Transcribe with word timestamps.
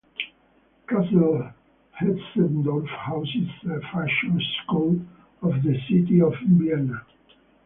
Castle 0.89 1.53
Hetzendorf 1.93 2.87
houses 2.87 3.49
a 3.65 3.79
fashion 3.93 4.41
school 4.63 4.99
of 5.43 5.61
the 5.61 5.77
City 5.87 6.23
of 6.23 6.33
Vienna. 6.43 7.03